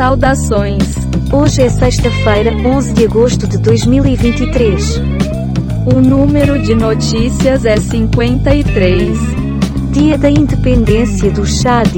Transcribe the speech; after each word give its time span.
Saudações. 0.00 0.82
Hoje 1.30 1.60
é 1.60 1.68
sexta-feira, 1.68 2.52
11 2.66 2.94
de 2.94 3.04
agosto 3.04 3.46
de 3.46 3.58
2023. 3.58 4.96
O 5.94 6.00
número 6.00 6.58
de 6.58 6.74
notícias 6.74 7.66
é 7.66 7.76
53. 7.76 9.18
Dia 9.92 10.16
da 10.16 10.30
independência 10.30 11.30
do 11.30 11.44
Chad. 11.44 11.94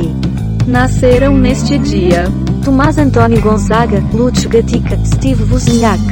Nasceram 0.67 1.39
neste 1.39 1.79
dia. 1.79 2.25
Tomás 2.65 2.99
Antônio 2.99 3.41
Gonzaga, 3.41 4.01
Lúcio 4.13 4.51
Gatica, 4.51 4.99
Steve 5.05 5.45
Wozniak. 5.45 6.03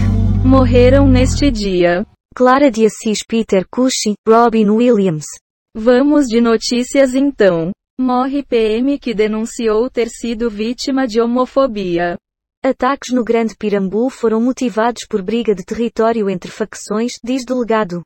Morreram 0.44 1.08
neste 1.08 1.50
dia. 1.50 2.06
Clara 2.36 2.70
de 2.70 2.86
Assis 2.86 3.18
Peter 3.26 3.64
Cushing, 3.68 4.14
Robin 4.28 4.70
Williams. 4.70 5.26
Vamos 5.76 6.26
de 6.26 6.40
notícias 6.40 7.16
então. 7.16 7.72
Morre 8.02 8.42
PM 8.42 8.98
que 8.98 9.12
denunciou 9.12 9.90
ter 9.90 10.08
sido 10.08 10.48
vítima 10.48 11.06
de 11.06 11.20
homofobia. 11.20 12.16
Ataques 12.64 13.12
no 13.12 13.22
Grande 13.22 13.54
Pirambu 13.54 14.08
foram 14.08 14.40
motivados 14.40 15.06
por 15.06 15.20
briga 15.20 15.54
de 15.54 15.62
território 15.62 16.30
entre 16.30 16.50
facções, 16.50 17.18
diz 17.22 17.44
delegado. 17.44 18.00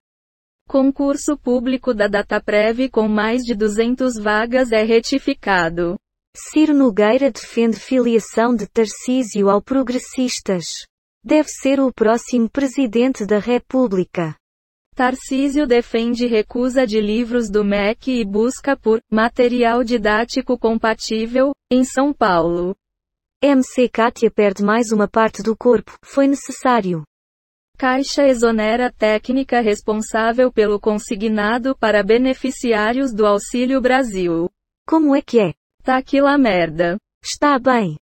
Concurso 0.69 1.39
público 1.39 1.95
da 1.95 2.09
Dataprev 2.09 2.89
com 2.91 3.07
mais 3.07 3.43
de 3.43 3.55
200 3.55 4.17
vagas 4.17 4.73
é 4.73 4.83
retificado. 4.83 5.97
Ciro 6.37 6.75
Nogueira 6.75 7.31
defende 7.31 7.79
filiação 7.79 8.53
de 8.53 8.67
Tarcísio 8.67 9.49
ao 9.49 9.63
Progressistas. 9.63 10.89
Deve 11.25 11.49
ser 11.49 11.79
o 11.79 11.93
próximo 11.93 12.51
presidente 12.51 13.25
da 13.25 13.39
República. 13.39 14.35
Tarcísio 14.95 15.67
defende 15.67 16.25
recusa 16.25 16.87
de 16.87 17.01
livros 17.01 17.51
do 17.51 17.65
MEC 17.65 18.21
e 18.21 18.25
busca 18.25 18.77
por 18.77 19.01
material 19.11 19.83
didático 19.83 20.57
compatível 20.57 21.53
em 21.69 21.83
São 21.83 22.13
Paulo. 22.13 22.77
MC 23.43 23.89
Kátia 23.89 24.31
perde 24.31 24.63
mais 24.63 24.93
uma 24.93 25.09
parte 25.09 25.43
do 25.43 25.57
corpo, 25.57 25.99
foi 26.05 26.29
necessário. 26.29 27.03
Caixa 27.77 28.23
exonera 28.29 28.93
técnica 28.93 29.61
responsável 29.61 30.53
pelo 30.53 30.79
consignado 30.79 31.77
para 31.77 32.05
beneficiários 32.05 33.13
do 33.13 33.27
Auxílio 33.27 33.81
Brasil. 33.81 34.49
Como 34.87 35.17
é 35.17 35.21
que 35.21 35.41
é? 35.41 35.55
Tá 35.83 35.97
aquela 35.97 36.39
merda. 36.39 36.97
Está 37.21 37.59
bem. 37.59 37.97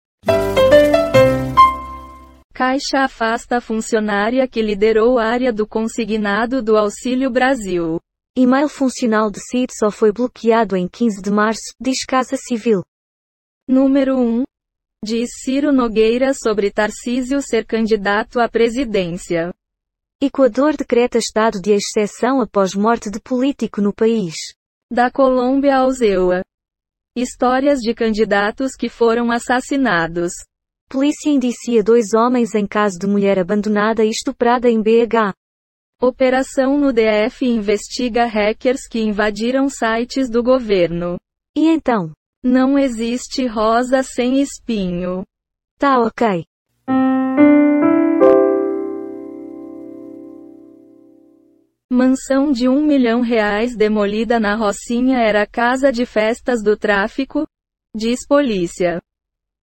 Caixa 2.60 3.06
afasta 3.06 3.56
a 3.56 3.62
funcionária 3.62 4.46
que 4.46 4.62
liderou 4.62 5.18
a 5.18 5.24
área 5.24 5.54
do 5.54 5.66
consignado 5.66 6.62
do 6.62 6.76
Auxílio 6.76 7.30
Brasil. 7.30 8.02
E-mail 8.36 8.68
funcional 8.68 9.32
de 9.32 9.40
CID 9.40 9.72
só 9.80 9.90
foi 9.90 10.12
bloqueado 10.12 10.76
em 10.76 10.86
15 10.86 11.22
de 11.22 11.32
março, 11.32 11.74
diz 11.80 12.04
Casa 12.04 12.36
Civil. 12.36 12.84
Número 13.66 14.20
1. 14.20 14.44
Diz 15.06 15.30
Ciro 15.42 15.72
Nogueira 15.72 16.34
sobre 16.34 16.70
Tarcísio 16.70 17.42
ser 17.42 17.66
candidato 17.66 18.42
à 18.42 18.50
presidência. 18.50 19.54
Equador 20.22 20.76
decreta 20.76 21.18
estado 21.18 21.62
de 21.62 21.72
exceção 21.72 22.42
após 22.42 22.76
morte 22.76 23.10
de 23.10 23.22
político 23.22 23.82
no 23.82 23.94
país. 23.94 24.36
Da 24.92 25.10
Colômbia 25.10 25.78
aos 25.78 26.02
EUA. 26.02 26.44
Histórias 27.16 27.80
de 27.80 27.94
candidatos 27.94 28.76
que 28.76 28.90
foram 28.90 29.32
assassinados. 29.32 30.34
Polícia 30.90 31.30
indicia 31.30 31.84
dois 31.84 32.16
homens 32.16 32.56
em 32.56 32.66
caso 32.66 32.98
de 32.98 33.06
mulher 33.06 33.38
abandonada 33.38 34.04
e 34.04 34.10
estuprada 34.10 34.68
em 34.68 34.82
BH. 34.82 35.36
Operação 36.02 36.80
no 36.80 36.92
DF 36.92 37.46
investiga 37.46 38.26
hackers 38.26 38.88
que 38.90 39.00
invadiram 39.00 39.70
sites 39.70 40.32
do 40.32 40.42
governo. 40.42 41.18
E 41.56 41.68
então? 41.68 42.12
Não 42.44 42.80
existe 42.80 43.46
rosa 43.46 44.02
sem 44.02 44.42
espinho. 44.42 45.24
Tá 45.78 46.00
ok. 46.00 46.44
Mansão 51.92 52.52
de 52.52 52.68
um 52.68 52.82
milhão 52.82 53.22
reais 53.22 53.76
demolida 53.78 54.40
na 54.40 54.56
Rocinha 54.56 55.20
era 55.20 55.46
casa 55.46 55.92
de 55.92 56.08
festas 56.08 56.64
do 56.64 56.76
tráfico? 56.76 57.46
Diz 57.96 58.26
polícia. 58.28 59.00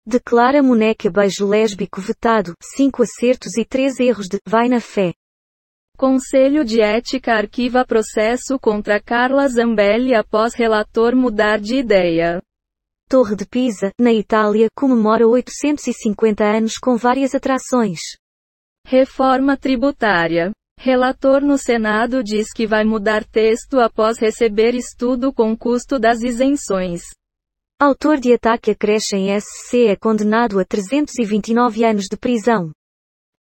Declara 0.09 0.63
Moneca 0.63 1.11
beijo 1.11 1.45
lésbico 1.45 2.01
vetado, 2.01 2.55
5 2.63 3.03
acertos 3.03 3.57
e 3.57 3.65
3 3.65 3.99
erros 3.99 4.29
de 4.29 4.39
vai 4.47 4.69
na 4.69 4.81
fé. 4.81 5.13
Conselho 5.99 6.65
de 6.65 6.81
Ética 6.81 7.33
arquiva 7.33 7.85
processo 7.85 8.57
contra 8.57 9.03
Carla 9.03 9.49
Zambelli 9.49 10.15
após 10.15 10.55
relator 10.55 11.17
mudar 11.17 11.59
de 11.59 11.79
ideia. 11.79 12.41
Torre 13.09 13.35
de 13.35 13.45
Pisa, 13.45 13.91
na 13.99 14.13
Itália, 14.13 14.69
comemora 14.77 15.27
850 15.27 16.45
anos 16.45 16.79
com 16.79 16.97
várias 16.97 17.35
atrações. 17.35 17.99
Reforma 18.87 19.57
tributária. 19.57 20.53
Relator 20.79 21.41
no 21.41 21.59
Senado 21.59 22.23
diz 22.23 22.53
que 22.53 22.65
vai 22.65 22.85
mudar 22.85 23.25
texto 23.25 23.81
após 23.81 24.19
receber 24.21 24.73
estudo 24.77 25.33
com 25.33 25.57
custo 25.57 25.99
das 25.99 26.21
isenções. 26.21 27.03
Autor 27.79 28.19
de 28.19 28.33
ataque 28.33 28.71
a 28.71 28.75
creche 28.75 29.17
em 29.17 29.39
SC 29.39 29.89
é 29.89 29.97
condenado 29.97 30.59
a 30.59 30.65
329 30.65 31.85
anos 31.85 32.07
de 32.11 32.17
prisão. 32.17 32.73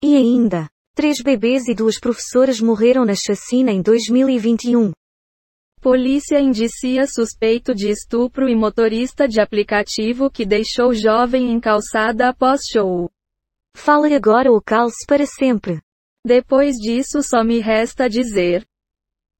E 0.04 0.14
ainda, 0.14 0.68
três 0.94 1.22
bebês 1.22 1.66
e 1.68 1.74
duas 1.74 1.98
professoras 1.98 2.60
morreram 2.60 3.06
na 3.06 3.14
chacina 3.14 3.72
em 3.72 3.80
2021. 3.80 4.92
Polícia 5.80 6.38
indicia 6.38 7.06
suspeito 7.06 7.74
de 7.74 7.88
estupro 7.88 8.46
e 8.46 8.54
motorista 8.54 9.26
de 9.26 9.40
aplicativo 9.40 10.30
que 10.30 10.44
deixou 10.44 10.92
jovem 10.92 11.50
em 11.50 11.58
calçada 11.58 12.28
após 12.28 12.60
show. 12.70 13.10
Fale 13.74 14.14
agora 14.14 14.52
ou 14.52 14.60
calce 14.60 15.06
para 15.08 15.24
sempre. 15.24 15.80
Depois 16.26 16.74
disso 16.76 17.22
só 17.22 17.42
me 17.42 17.58
resta 17.58 18.06
dizer. 18.06 18.66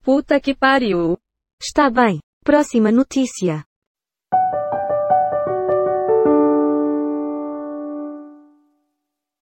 Puta 0.03 0.41
que 0.41 0.55
pariu. 0.55 1.19
Está 1.61 1.91
bem. 1.91 2.19
Próxima 2.43 2.91
notícia. 2.91 3.63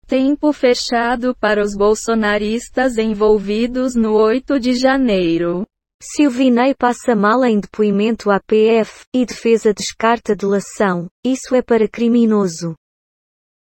Tempo 0.10 0.52
fechado 0.52 1.36
para 1.36 1.62
os 1.62 1.76
bolsonaristas 1.76 2.98
envolvidos 2.98 3.94
no 3.94 4.14
8 4.14 4.60
de 4.60 4.74
janeiro. 4.74 5.68
Silvinei 6.02 6.74
passa 6.74 7.16
mal 7.16 7.46
em 7.46 7.60
depoimento 7.60 8.32
à 8.32 8.40
PF, 8.40 9.06
e 9.14 9.24
defesa 9.24 9.72
descarta 9.72 10.36
delação. 10.36 11.08
Isso 11.24 11.54
é 11.54 11.62
para 11.62 11.88
criminoso. 11.88 12.74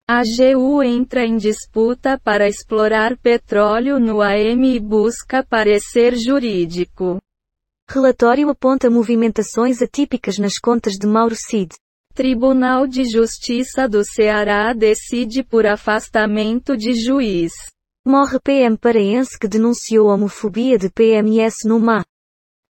A 0.08 0.22
AGU 0.22 0.82
entra 0.82 1.26
em 1.26 1.36
disputa 1.36 2.18
para 2.24 2.48
explorar 2.48 3.18
petróleo 3.18 4.00
no 4.00 4.22
AM 4.22 4.74
e 4.74 4.80
busca 4.80 5.44
parecer 5.44 6.16
jurídico. 6.16 7.18
Relatório 7.90 8.50
aponta 8.50 8.90
movimentações 8.90 9.82
atípicas 9.82 10.38
nas 10.38 10.58
contas 10.58 10.94
de 10.94 11.06
Mauro 11.06 11.36
Cid. 11.36 11.76
Tribunal 12.14 12.86
de 12.86 13.06
Justiça 13.06 13.88
do 13.88 14.03
Ceará 14.03 14.74
decide 14.74 15.44
por 15.44 15.66
afastamento 15.66 16.75
de 16.75 16.94
juiz. 16.94 17.52
Morre 18.06 18.40
PM 18.44 18.78
paraense 18.78 19.38
que 19.40 19.47
denunciou 19.47 20.08
homofobia 20.08 20.78
de 20.78 20.90
PMS 20.90 21.66
no 21.66 21.80
MA. 21.80 22.03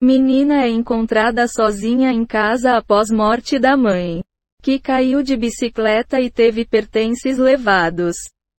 Menina 0.03 0.65
é 0.65 0.69
encontrada 0.69 1.48
sozinha 1.48 2.12
em 2.12 2.25
casa 2.25 2.77
após 2.77 3.10
morte 3.10 3.59
da 3.59 3.77
mãe. 3.77 4.22
Que 4.62 4.78
caiu 4.78 5.22
de 5.22 5.37
bicicleta 5.37 6.21
e 6.21 6.31
teve 6.31 6.65
pertences 6.65 7.38
levados. 7.38 8.16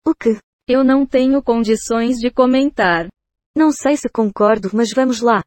O 0.07 0.15
que? 0.15 0.37
Eu 0.67 0.83
não 0.83 1.05
tenho 1.05 1.41
condições 1.41 2.17
de 2.17 2.29
comentar. 2.29 3.07
Não 3.55 3.71
sei 3.71 3.97
se 3.97 4.07
concordo, 4.09 4.69
mas 4.73 4.91
vamos 4.91 5.21
lá. 5.21 5.43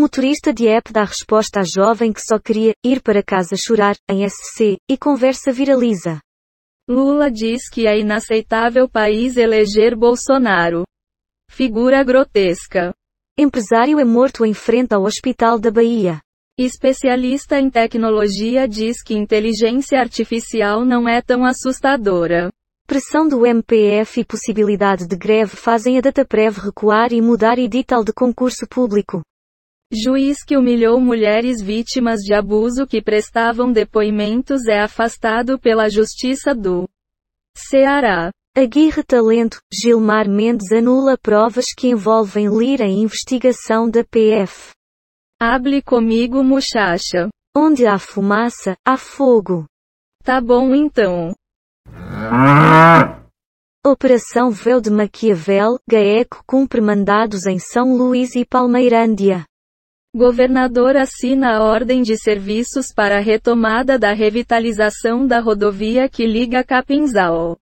Motorista 0.00 0.50
de 0.50 0.66
app 0.66 0.90
dá 0.94 1.04
resposta 1.04 1.60
à 1.60 1.62
jovem 1.62 2.10
que 2.10 2.22
só 2.22 2.38
queria 2.38 2.72
ir 2.82 3.02
para 3.02 3.22
casa 3.22 3.54
chorar, 3.54 3.94
em 4.08 4.26
SC, 4.26 4.78
e 4.88 4.96
conversa 4.96 5.52
viraliza. 5.52 6.18
Lula 6.88 7.30
diz 7.30 7.68
que 7.68 7.86
é 7.86 8.00
inaceitável 8.00 8.88
país 8.88 9.36
eleger 9.36 9.94
Bolsonaro. 9.94 10.84
Figura 11.50 12.02
grotesca. 12.02 12.94
Empresário 13.38 14.00
é 14.00 14.04
morto 14.04 14.42
em 14.46 14.54
frente 14.54 14.94
ao 14.94 15.02
Hospital 15.02 15.58
da 15.58 15.70
Bahia. 15.70 16.18
Especialista 16.58 17.60
em 17.60 17.68
tecnologia 17.68 18.66
diz 18.66 19.02
que 19.02 19.12
inteligência 19.12 20.00
artificial 20.00 20.82
não 20.82 21.06
é 21.06 21.20
tão 21.20 21.44
assustadora. 21.44 22.48
Pressão 22.86 23.28
do 23.28 23.44
MPF 23.44 24.22
e 24.22 24.24
possibilidade 24.24 25.06
de 25.06 25.14
greve 25.14 25.54
fazem 25.56 25.98
a 25.98 26.00
Dataprev 26.00 26.56
recuar 26.56 27.12
e 27.12 27.20
mudar 27.20 27.58
edital 27.58 28.02
de 28.02 28.14
concurso 28.14 28.66
público. 28.66 29.20
Juiz 29.92 30.44
que 30.44 30.56
humilhou 30.56 31.00
mulheres 31.00 31.60
vítimas 31.60 32.20
de 32.20 32.32
abuso 32.32 32.86
que 32.86 33.02
prestavam 33.02 33.72
depoimentos 33.72 34.68
é 34.68 34.80
afastado 34.80 35.58
pela 35.58 35.90
Justiça 35.90 36.54
do 36.54 36.88
Ceará. 37.56 38.30
Aguirre 38.56 39.02
Talento, 39.02 39.58
Gilmar 39.72 40.28
Mendes 40.28 40.70
anula 40.70 41.18
provas 41.18 41.66
que 41.76 41.88
envolvem 41.88 42.48
Lira 42.48 42.84
em 42.84 43.02
investigação 43.02 43.90
da 43.90 44.04
PF. 44.04 44.70
Hable 45.40 45.82
comigo 45.82 46.42
muchacha. 46.44 47.28
Onde 47.56 47.84
há 47.84 47.98
fumaça, 47.98 48.76
há 48.86 48.96
fogo. 48.96 49.66
Tá 50.22 50.40
bom 50.40 50.72
então. 50.72 51.34
Operação 53.84 54.52
Véu 54.52 54.80
de 54.80 54.90
Maquiavel, 54.90 55.78
GAECO 55.88 56.44
cumpre 56.46 56.80
mandados 56.80 57.46
em 57.46 57.58
São 57.58 57.96
Luís 57.96 58.36
e 58.36 58.44
Palmeirândia. 58.44 59.49
Governador 60.14 60.96
assina 60.96 61.56
a 61.56 61.62
ordem 61.62 62.02
de 62.02 62.16
serviços 62.16 62.86
para 62.92 63.18
a 63.18 63.20
retomada 63.20 63.96
da 63.96 64.12
revitalização 64.12 65.24
da 65.24 65.38
rodovia 65.38 66.08
que 66.08 66.26
liga 66.26 66.64
Capinzal 66.64 67.56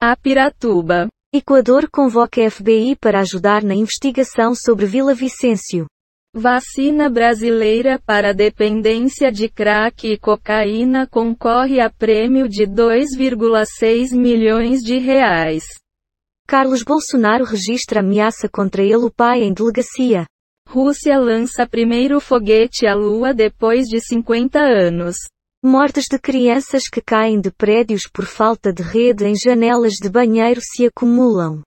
a 0.00 0.14
Piratuba. 0.16 1.08
Equador 1.34 1.90
convoca 1.90 2.48
FBI 2.48 2.96
para 2.96 3.20
ajudar 3.20 3.64
na 3.64 3.74
investigação 3.74 4.54
sobre 4.54 4.86
Vila 4.86 5.14
Vicêncio. 5.14 5.86
Vacina 6.32 7.10
brasileira 7.10 8.00
para 8.06 8.32
dependência 8.32 9.32
de 9.32 9.48
crack 9.48 10.06
e 10.06 10.16
cocaína 10.16 11.08
concorre 11.08 11.80
a 11.80 11.90
prêmio 11.90 12.48
de 12.48 12.68
2,6 12.68 14.16
milhões 14.16 14.80
de 14.80 14.96
reais. 14.96 15.64
Carlos 16.46 16.84
Bolsonaro 16.84 17.44
registra 17.44 17.98
ameaça 17.98 18.48
contra 18.48 18.80
ele 18.80 19.04
o 19.04 19.10
pai 19.10 19.42
em 19.42 19.52
delegacia. 19.52 20.24
Rússia 20.72 21.18
lança 21.18 21.66
primeiro 21.66 22.20
foguete 22.20 22.86
à 22.86 22.94
Lua 22.94 23.34
depois 23.34 23.88
de 23.88 23.98
50 23.98 24.60
anos. 24.60 25.16
Mortes 25.60 26.04
de 26.08 26.16
crianças 26.16 26.88
que 26.88 27.00
caem 27.00 27.40
de 27.40 27.50
prédios 27.50 28.02
por 28.06 28.24
falta 28.24 28.72
de 28.72 28.80
rede 28.80 29.24
em 29.24 29.34
janelas 29.34 29.94
de 29.94 30.08
banheiro 30.08 30.60
se 30.62 30.86
acumulam. 30.86 31.60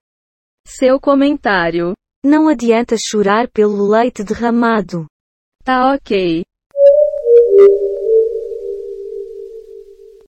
Seu 0.66 0.98
comentário. 0.98 1.92
Não 2.24 2.48
adianta 2.48 2.96
chorar 2.96 3.46
pelo 3.50 3.86
leite 3.86 4.24
derramado. 4.24 5.04
Tá 5.62 5.92
ok. 5.92 6.42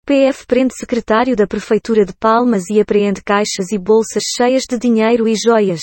PF 0.05 0.47
prende 0.47 0.75
secretário 0.77 1.35
da 1.35 1.47
Prefeitura 1.47 2.05
de 2.05 2.13
Palmas 2.15 2.69
e 2.69 2.79
apreende 2.79 3.25
caixas 3.25 3.73
e 3.73 3.79
bolsas 3.79 4.25
cheias 4.37 4.65
de 4.69 4.79
dinheiro 4.79 5.27
e 5.27 5.35
joias. 5.35 5.81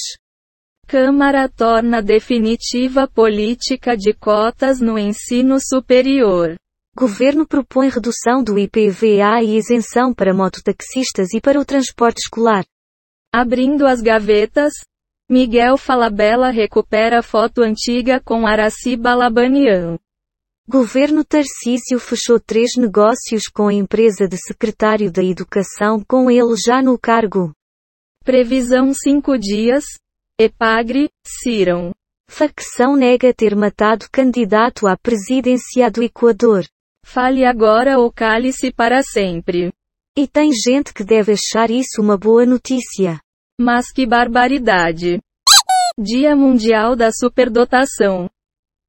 Câmara 0.88 1.50
torna 1.50 2.02
definitiva 2.02 3.08
política 3.08 3.96
de 3.98 4.14
cotas 4.14 4.80
no 4.80 4.98
ensino 4.98 5.58
superior. 5.60 6.56
Governo 6.96 7.48
propõe 7.48 7.90
redução 7.90 8.44
do 8.44 8.60
IPVA 8.60 9.42
e 9.42 9.58
isenção 9.58 10.14
para 10.14 10.34
mototaxistas 10.34 11.34
e 11.34 11.42
para 11.42 11.60
o 11.60 11.66
transporte 11.66 12.20
escolar. 12.20 12.64
Abrindo 13.34 13.88
as 13.88 14.00
gavetas, 14.00 14.74
Miguel 15.28 15.78
Falabella 15.78 16.52
recupera 16.52 17.24
foto 17.24 17.62
antiga 17.64 18.20
com 18.20 18.46
Araci 18.46 18.96
Balabanian. 18.96 19.98
Governo 20.70 21.26
Tarcísio 21.26 22.00
fechou 22.00 22.40
três 22.40 22.76
negócios 22.78 23.48
com 23.48 23.68
a 23.68 23.74
empresa 23.74 24.28
de 24.28 24.38
secretário 24.38 25.12
da 25.12 25.24
Educação 25.24 26.04
com 26.08 26.30
ele 26.30 26.56
já 26.64 26.82
no 26.82 27.00
cargo. 27.00 27.52
Previsão 28.24 28.94
cinco 28.94 29.38
dias, 29.38 29.84
Epagre, 30.40 31.12
Ciram. 31.24 31.94
Facção 32.28 32.96
nega 32.96 33.32
ter 33.32 33.56
matado 33.56 34.08
candidato 34.12 34.88
à 34.88 34.98
presidência 34.98 35.92
do 35.92 36.02
Equador. 36.02 36.66
Fale 37.06 37.46
agora 37.46 38.00
ou 38.00 38.12
cale-se 38.12 38.72
para 38.72 39.04
sempre. 39.04 39.72
E 40.18 40.28
tem 40.28 40.52
gente 40.52 40.92
que 40.92 41.04
deve 41.04 41.34
achar 41.34 41.70
isso 41.70 42.02
uma 42.02 42.18
boa 42.18 42.48
notícia. 42.48 43.20
Mas 43.62 43.92
que 43.92 44.08
barbaridade. 44.08 45.22
Dia 46.00 46.36
Mundial 46.36 46.96
da 46.96 47.12
Superdotação. 47.12 48.28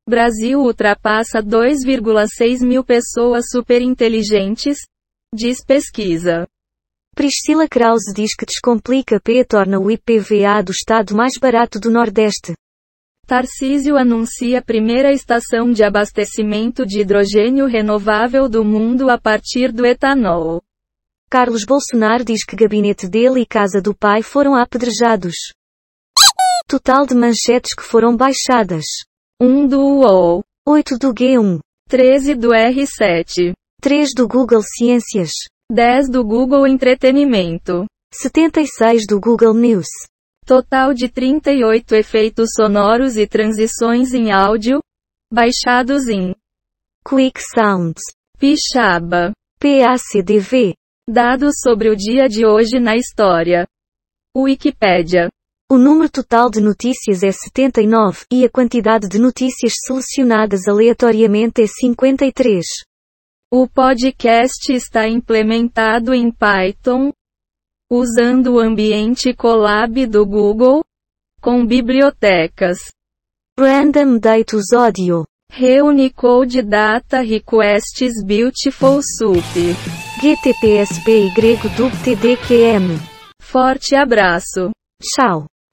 Brasil 0.08 0.60
ultrapassa 0.60 1.42
2,6 1.42 2.60
mil 2.66 2.82
pessoas 2.82 3.44
superinteligentes, 3.50 4.78
diz 5.34 5.62
pesquisa. 5.62 6.46
Priscila 7.14 7.68
Krause 7.68 8.12
diz 8.12 8.34
que 8.34 8.44
Descomplica 8.44 9.20
P 9.20 9.44
torna 9.44 9.78
o 9.78 9.88
IPVA 9.88 10.60
do 10.64 10.72
estado 10.72 11.14
mais 11.14 11.34
barato 11.40 11.78
do 11.78 11.88
Nordeste. 11.88 12.54
Tarcísio 13.24 13.96
anuncia 13.96 14.60
primeira 14.60 15.12
estação 15.12 15.70
de 15.70 15.84
abastecimento 15.84 16.84
de 16.84 17.00
hidrogênio 17.00 17.66
renovável 17.66 18.48
do 18.48 18.64
mundo 18.64 19.08
a 19.10 19.16
partir 19.16 19.70
do 19.70 19.86
etanol. 19.86 20.60
Carlos 21.30 21.64
Bolsonaro 21.64 22.24
diz 22.24 22.44
que 22.44 22.56
gabinete 22.56 23.08
dele 23.08 23.42
e 23.42 23.46
casa 23.46 23.80
do 23.80 23.94
pai 23.94 24.20
foram 24.20 24.56
apedrejados. 24.56 25.36
Total 26.66 27.06
de 27.06 27.14
manchetes 27.14 27.74
que 27.74 27.82
foram 27.84 28.16
baixadas. 28.16 28.86
1 29.40 29.68
do 29.68 29.80
UOL, 29.80 30.42
8 30.66 30.98
do 30.98 31.14
G1, 31.14 31.60
13 31.88 32.34
do 32.34 32.48
R7, 32.48 33.52
3 33.80 34.14
do 34.14 34.26
Google 34.26 34.62
Ciências, 34.62 35.30
10 35.74 36.08
do 36.08 36.24
Google 36.24 36.68
Entretenimento, 36.68 37.84
76 38.12 39.08
do 39.08 39.18
Google 39.18 39.52
News. 39.54 39.88
total 40.46 40.94
de 40.94 41.08
38 41.08 41.96
efeitos 41.96 42.50
sonoros 42.54 43.16
e 43.16 43.26
transições 43.26 44.14
em 44.14 44.30
áudio, 44.30 44.78
baixados 45.32 46.06
em 46.06 46.32
Quick 47.04 47.40
Sounds. 47.42 48.00
Pixaba. 48.38 49.32
PACDV. 49.58 50.76
Dados 51.10 51.56
sobre 51.60 51.90
o 51.90 51.96
dia 51.96 52.28
de 52.28 52.46
hoje 52.46 52.78
na 52.78 52.94
história. 52.94 53.66
Wikipédia. 54.36 55.28
O 55.68 55.76
número 55.76 56.08
total 56.08 56.50
de 56.50 56.60
notícias 56.60 57.24
é 57.24 57.32
79, 57.32 58.26
e 58.32 58.44
a 58.44 58.48
quantidade 58.48 59.08
de 59.08 59.18
notícias 59.18 59.72
selecionadas 59.84 60.68
aleatoriamente 60.68 61.62
é 61.62 61.66
53. 61.66 62.64
O 63.56 63.68
podcast 63.68 64.72
está 64.72 65.06
implementado 65.06 66.12
em 66.12 66.28
Python, 66.28 67.12
usando 67.88 68.54
o 68.54 68.58
ambiente 68.58 69.32
Colab 69.32 70.08
do 70.08 70.26
Google, 70.26 70.82
com 71.40 71.64
bibliotecas 71.64 72.80
Random 73.56 74.18
Datus 74.18 74.72
Audio. 74.72 75.24
Reunicode 75.52 76.62
Data 76.62 77.20
Requests 77.20 78.24
Beautiful 78.26 79.00
Soup. 79.00 79.38
GTPSPY 80.20 81.30
TDQM. 82.02 82.98
Forte 83.40 83.94
abraço. 83.94 84.72
Tchau. 85.00 85.46